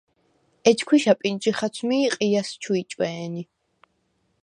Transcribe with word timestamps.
ეჯ 0.69 0.79
ქვიშა 0.87 1.13
პინტჟი 1.19 1.51
ხაცვმი 1.57 1.97
ი 2.07 2.09
ყიჲას 2.15 2.49
ჩუ 2.61 2.73
იჭვე̄ნი. 2.81 3.43